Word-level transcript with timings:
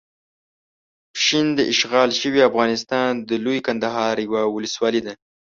پشین 1.13 1.47
داشغال 1.59 2.09
شوي 2.21 2.41
افغانستان 2.49 3.11
د 3.29 3.31
لويې 3.43 3.61
کندهار 3.67 4.15
یوه 4.27 4.41
ولسوالۍ 4.55 5.01
ده. 5.05 5.13